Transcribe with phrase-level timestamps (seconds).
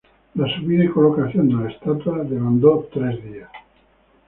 [0.33, 3.51] La subida y colocación de la estatua demandó tres días.